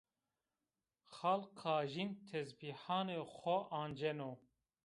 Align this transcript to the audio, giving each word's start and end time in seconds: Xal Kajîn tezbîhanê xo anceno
Xal 1.15 1.41
Kajîn 1.59 2.11
tezbîhanê 2.27 3.19
xo 3.35 3.57
anceno 3.81 4.31